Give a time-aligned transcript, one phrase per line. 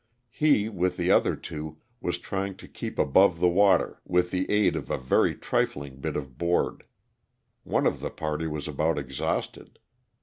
[0.31, 4.75] He, with the other two, was trying to keep above the water with the aid
[4.75, 6.85] of a very trifling bit of board.
[7.65, 9.77] One of the party was about exhausted.